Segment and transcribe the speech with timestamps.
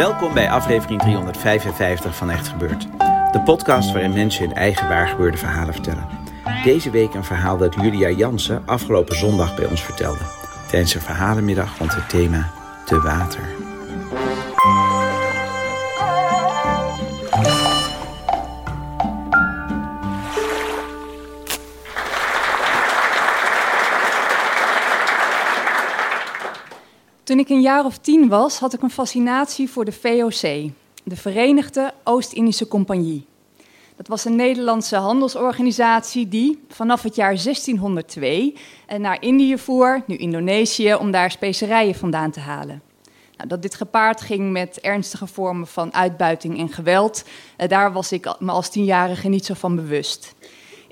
[0.00, 2.86] Welkom bij aflevering 355 van Echt Gebeurd.
[3.32, 6.08] De podcast waarin mensen hun eigen waargebeurde verhalen vertellen.
[6.64, 10.24] Deze week een verhaal dat Julia Jansen afgelopen zondag bij ons vertelde.
[10.68, 12.50] Tijdens een verhalenmiddag rond het thema
[12.84, 13.69] te water.
[27.40, 30.70] Ik een jaar of tien was, had ik een fascinatie voor de VOC,
[31.04, 33.26] de Verenigde Oost-Indische Compagnie.
[33.96, 38.56] Dat was een Nederlandse handelsorganisatie die vanaf het jaar 1602
[38.98, 42.82] naar Indië voer, nu Indonesië, om daar specerijen vandaan te halen.
[43.36, 47.24] Nou, dat dit gepaard ging met ernstige vormen van uitbuiting en geweld,
[47.56, 50.34] eh, daar was ik me als tienjarige niet zo van bewust.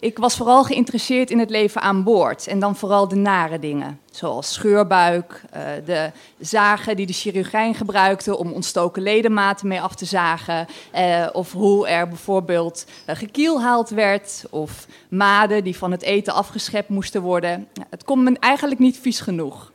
[0.00, 4.00] Ik was vooral geïnteresseerd in het leven aan boord en dan vooral de nare dingen,
[4.10, 10.04] zoals scheurbuik, uh, de zagen die de chirurgijn gebruikte om ontstoken ledematen mee af te
[10.04, 16.34] zagen, uh, of hoe er bijvoorbeeld uh, gekielhaald werd, of maden die van het eten
[16.34, 17.68] afgeschept moesten worden.
[17.90, 19.72] Het komt me eigenlijk niet vies genoeg.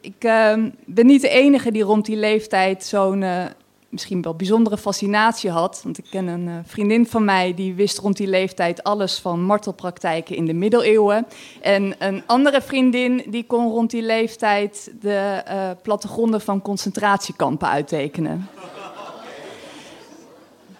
[0.00, 3.24] Ik ehm, ben niet de enige die rond die leeftijd zo'n
[3.88, 5.80] misschien wel bijzondere fascinatie had.
[5.84, 9.42] Want ik ken een uh, vriendin van mij die wist rond die leeftijd alles van
[9.42, 11.26] martelpraktijken in de middeleeuwen.
[11.60, 18.48] En een andere vriendin die kon rond die leeftijd de uh, plattegronden van concentratiekampen uittekenen.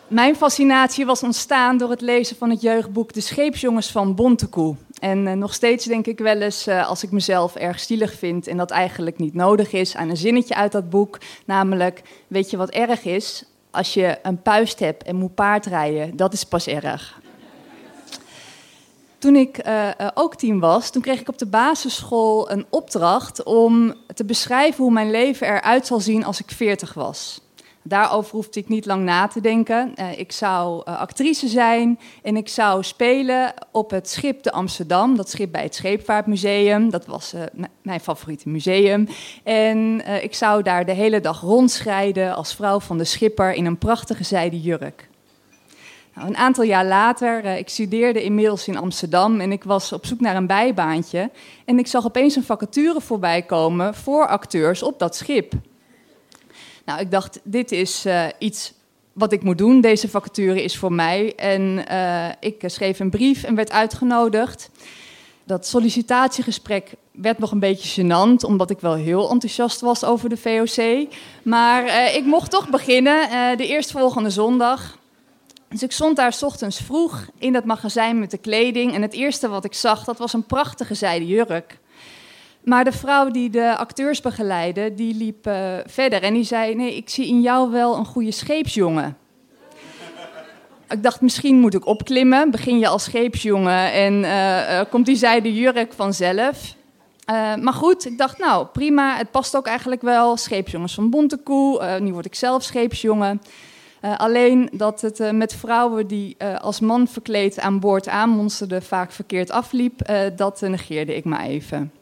[0.08, 4.76] Mijn fascinatie was ontstaan door het lezen van het jeugdboek De Scheepsjongens van Bontekoe.
[5.00, 8.46] En uh, nog steeds denk ik wel eens, uh, als ik mezelf erg stilig vind
[8.46, 11.18] en dat eigenlijk niet nodig is, aan een zinnetje uit dat boek.
[11.44, 13.44] Namelijk, weet je wat erg is?
[13.70, 17.20] Als je een puist hebt en moet paardrijden, dat is pas erg.
[19.18, 23.94] Toen ik uh, ook tien was, toen kreeg ik op de basisschool een opdracht om
[24.14, 27.40] te beschrijven hoe mijn leven eruit zal zien als ik veertig was.
[27.88, 29.92] Daarover hoefde ik niet lang na te denken.
[29.96, 35.16] Uh, ik zou uh, actrice zijn en ik zou spelen op het schip de Amsterdam.
[35.16, 36.90] Dat schip bij het Scheepvaartmuseum.
[36.90, 37.42] Dat was uh,
[37.82, 39.08] mijn favoriete museum.
[39.44, 43.78] En ik zou daar de hele dag rondschrijden als vrouw van de schipper in een
[43.78, 45.08] prachtige zijden jurk.
[46.14, 50.20] Nou, een aantal jaar later, ik studeerde inmiddels in Amsterdam en ik was op zoek
[50.20, 51.30] naar een bijbaantje.
[51.64, 55.52] En ik zag opeens een vacature voorbij komen voor acteurs op dat schip.
[56.88, 58.72] Nou, ik dacht, dit is uh, iets
[59.12, 59.80] wat ik moet doen.
[59.80, 61.34] Deze vacature is voor mij.
[61.36, 64.70] En uh, ik schreef een brief en werd uitgenodigd.
[65.44, 70.36] Dat sollicitatiegesprek werd nog een beetje gênant, omdat ik wel heel enthousiast was over de
[70.36, 71.06] VOC.
[71.42, 74.98] Maar ik mocht toch beginnen, de eerstvolgende zondag.
[75.68, 78.94] Dus ik stond daar s ochtends vroeg in dat magazijn met de kleding.
[78.94, 81.78] En het eerste wat ik zag, dat was een prachtige zijde jurk.
[82.68, 85.54] Maar de vrouw die de acteurs begeleidde, die liep uh,
[85.86, 89.16] verder en die zei: Nee, ik zie in jou wel een goede scheepsjongen.
[90.88, 92.50] ik dacht, misschien moet ik opklimmen.
[92.50, 94.28] Begin je als scheepsjongen en uh,
[94.70, 96.74] uh, komt die zijde jurk vanzelf.
[97.60, 100.36] maar goed, ik dacht, nou prima, het past ook eigenlijk wel.
[100.36, 103.42] Scheepsjongens van Bontekoe, nu word ik zelf scheepsjongen.
[104.00, 110.10] alleen dat het met vrouwen die als man verkleed aan boord aanmonsterden vaak verkeerd afliep,
[110.36, 111.92] dat negeerde ik maar even.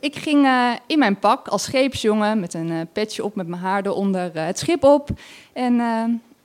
[0.00, 3.62] Ik ging uh, in mijn pak als scheepsjongen met een uh, petje op met mijn
[3.62, 5.08] haar eronder uh, het schip op.
[5.52, 5.78] En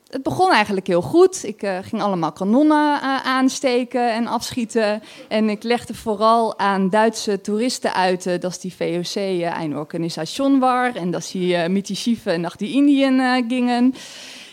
[0.09, 1.43] het begon eigenlijk heel goed.
[1.43, 5.03] Ik ging allemaal kanonnen aansteken en afschieten.
[5.27, 9.15] En ik legde vooral aan Duitse toeristen uit dat die VOC
[9.61, 10.93] een organisation was.
[10.93, 13.93] En dat die met die naar die Indiën gingen.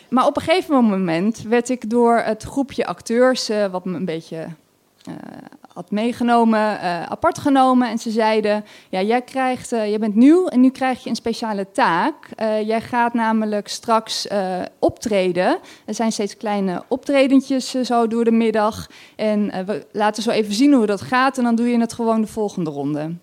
[0.08, 4.46] Maar op een gegeven moment werd ik door het groepje acteurs, wat me een beetje
[5.08, 5.14] uh,
[5.76, 7.88] had meegenomen, uh, apart genomen.
[7.88, 11.70] En ze zeiden: Ja, jij, krijgt, uh, bent nieuw en nu krijg je een speciale
[11.73, 12.14] taak.
[12.40, 14.26] Uh, jij gaat namelijk straks
[14.78, 15.58] optreden.
[15.84, 18.87] Er zijn steeds kleine optredentjes zo door de middag.
[19.17, 21.38] En we laten zo even zien hoe dat gaat.
[21.38, 23.14] En dan doe je het gewoon de volgende ronde.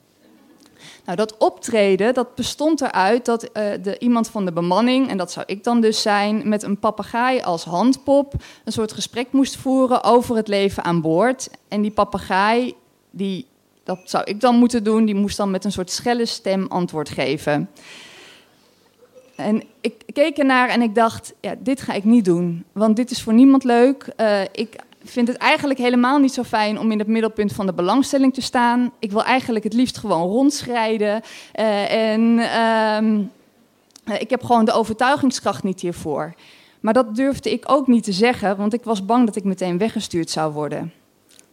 [1.05, 3.49] Nou, dat optreden dat bestond eruit dat uh,
[3.81, 7.41] de, iemand van de bemanning, en dat zou ik dan dus zijn, met een papegaai
[7.41, 8.33] als handpop
[8.65, 11.49] een soort gesprek moest voeren over het leven aan boord.
[11.67, 12.73] En die papegaai,
[13.11, 13.45] die,
[13.83, 17.09] dat zou ik dan moeten doen, die moest dan met een soort schelle stem antwoord
[17.09, 17.69] geven.
[19.35, 22.65] En ik keek ernaar en ik dacht, ja, dit ga ik niet doen.
[22.71, 24.13] Want dit is voor niemand leuk.
[24.17, 27.73] Uh, ik vind het eigenlijk helemaal niet zo fijn om in het middelpunt van de
[27.73, 28.91] belangstelling te staan.
[28.99, 31.21] Ik wil eigenlijk het liefst gewoon rondschrijden.
[31.59, 32.21] Uh, en
[34.05, 36.33] uh, ik heb gewoon de overtuigingskracht niet hiervoor.
[36.79, 39.77] Maar dat durfde ik ook niet te zeggen, want ik was bang dat ik meteen
[39.77, 40.93] weggestuurd zou worden.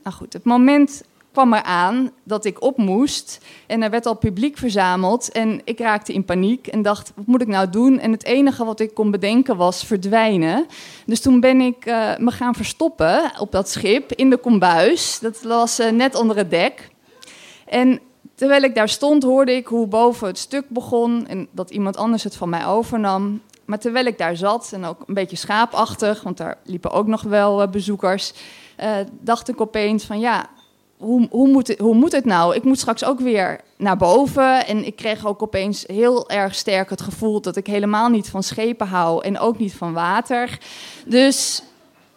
[0.03, 3.39] Nou goed, het moment kwam er aan dat ik op moest.
[3.67, 5.33] En er werd al publiek verzameld.
[5.33, 7.99] En ik raakte in paniek en dacht, wat moet ik nou doen?
[7.99, 10.67] En het enige wat ik kon bedenken was verdwijnen.
[11.07, 15.19] Dus toen ben ik uh, me gaan verstoppen op dat schip in de kombuis.
[15.19, 16.91] Dat was uh, net onder het dek.
[17.67, 18.01] En
[18.35, 21.27] terwijl ik daar stond, hoorde ik hoe boven het stuk begon...
[21.27, 23.41] en dat iemand anders het van mij overnam.
[23.65, 26.23] Maar terwijl ik daar zat, en ook een beetje schaapachtig...
[26.23, 28.33] want daar liepen ook nog wel uh, bezoekers...
[29.21, 30.49] dacht ik opeens van ja,
[31.01, 32.55] hoe, hoe, moet het, hoe moet het nou?
[32.55, 34.67] Ik moet straks ook weer naar boven.
[34.67, 38.43] En ik kreeg ook opeens heel erg sterk het gevoel dat ik helemaal niet van
[38.43, 40.59] schepen hou en ook niet van water.
[41.07, 41.63] Dus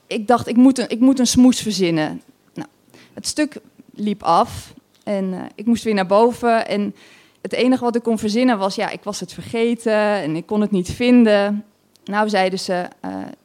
[0.07, 2.21] ik dacht, ik moet een, ik moet een smoes verzinnen.
[2.53, 2.68] Nou,
[3.13, 3.57] het stuk
[3.94, 6.68] liep af en uh, ik moest weer naar boven.
[6.68, 6.95] En
[7.41, 10.62] het enige wat ik kon verzinnen was, ja, ik was het vergeten en ik kon
[10.62, 11.65] het niet vinden.
[12.03, 12.88] Nou, zeiden ze,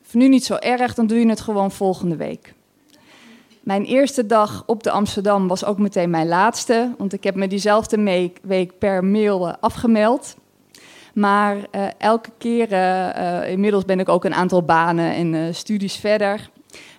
[0.02, 2.54] voor nu niet zo erg, dan doe je het gewoon volgende week.
[3.68, 7.46] Mijn eerste dag op de Amsterdam was ook meteen mijn laatste, want ik heb me
[7.46, 10.36] diezelfde week per mail afgemeld.
[11.14, 16.50] Maar uh, elke keer, uh, inmiddels ben ik ook een aantal banen en studies verder.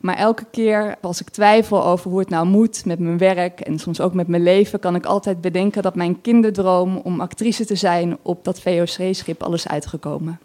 [0.02, 3.80] Maar elke keer als ik twijfel over hoe het nou moet met mijn werk en
[3.80, 7.76] soms ook met mijn leven, kan ik altijd bedenken dat mijn kinderdroom om actrice te
[7.76, 10.40] zijn op dat VOC-schip alles uitgekomen.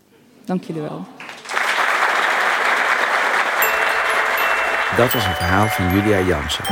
[0.45, 1.07] Dank jullie wel.
[4.97, 6.65] Dat was een verhaal van Julia Jansen.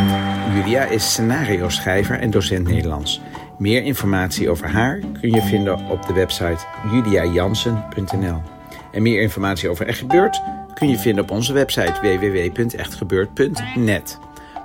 [0.54, 3.20] Julia is scenario-schrijver en docent Nederlands.
[3.58, 8.42] Meer informatie over haar kun je vinden op de website juliajansen.nl.
[8.92, 10.42] En meer informatie over Echt Gebeurd
[10.74, 14.18] kun je vinden op onze website www.echtgebeurd.net.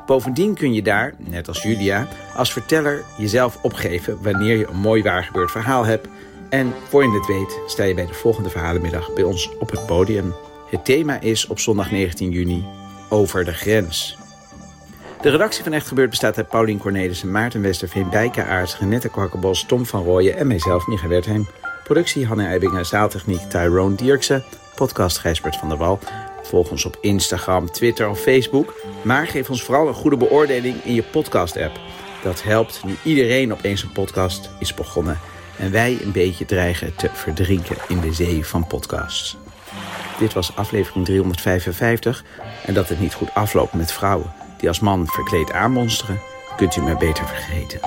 [0.05, 5.03] Bovendien kun je daar, net als Julia, als verteller jezelf opgeven wanneer je een mooi
[5.03, 6.07] waargebeurd verhaal hebt.
[6.49, 9.85] En voor je het weet, sta je bij de volgende verhalenmiddag bij ons op het
[9.85, 10.33] podium.
[10.69, 12.76] Het thema is op zondag 19 juni
[13.09, 14.17] over de grens.
[15.21, 19.65] De redactie van Echt Gebeurd bestaat uit Paulien Cornelissen, Maarten Westerveen, Bijke Aarts, Renette Kwakkerbos,
[19.65, 21.47] Tom van Rooyen en mijzelf, Micha Wertheim.
[21.83, 24.43] Productie Hanne Eibingen, zaaltechniek Tyrone Dierksen,
[24.75, 25.99] podcast Gijsbert van der Wal.
[26.43, 28.73] Volg ons op Instagram, Twitter of Facebook.
[29.01, 31.79] Maar geef ons vooral een goede beoordeling in je podcast-app.
[32.23, 35.19] Dat helpt nu iedereen opeens een podcast is begonnen.
[35.57, 39.37] En wij een beetje dreigen te verdrinken in de zee van podcasts.
[40.19, 42.23] Dit was aflevering 355.
[42.65, 46.19] En dat het niet goed afloopt met vrouwen die als man verkleed aanmonsteren,
[46.55, 47.79] kunt u maar beter vergeten.